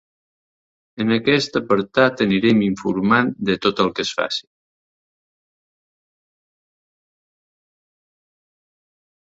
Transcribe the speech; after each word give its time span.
En 1.03 1.11
aquest 1.15 1.59
apartat 1.59 2.23
anirem 2.25 2.63
informant 2.67 3.29
de 3.51 3.57
tot 3.67 3.83
el 3.85 3.93
que 3.99 4.09
es 4.09 4.15
faci. 4.21 4.43